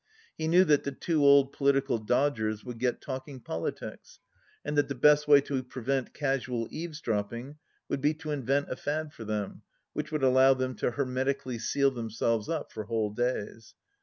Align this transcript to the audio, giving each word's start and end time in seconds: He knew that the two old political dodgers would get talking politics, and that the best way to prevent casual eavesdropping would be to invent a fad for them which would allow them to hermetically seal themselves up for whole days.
He 0.35 0.47
knew 0.47 0.63
that 0.63 0.83
the 0.83 0.91
two 0.91 1.23
old 1.23 1.53
political 1.53 1.99
dodgers 1.99 2.63
would 2.65 2.79
get 2.79 3.01
talking 3.01 3.39
politics, 3.39 4.19
and 4.65 4.75
that 4.75 4.87
the 4.87 4.95
best 4.95 5.27
way 5.27 5.41
to 5.41 5.61
prevent 5.61 6.11
casual 6.11 6.67
eavesdropping 6.71 7.57
would 7.87 8.01
be 8.01 8.15
to 8.15 8.31
invent 8.31 8.71
a 8.71 8.75
fad 8.75 9.13
for 9.13 9.25
them 9.25 9.61
which 9.93 10.11
would 10.11 10.23
allow 10.23 10.55
them 10.55 10.73
to 10.77 10.89
hermetically 10.89 11.59
seal 11.59 11.91
themselves 11.91 12.49
up 12.49 12.71
for 12.71 12.85
whole 12.85 13.11
days. 13.11 13.75